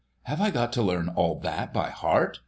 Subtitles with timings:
[0.23, 2.39] "Have I got to learn all that by heart?